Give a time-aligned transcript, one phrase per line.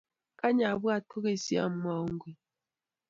[0.39, 2.35] kany abwat kukeny siamuaun koi